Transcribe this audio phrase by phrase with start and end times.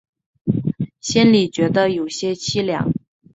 [0.99, 2.91] 心里觉得有点凄凉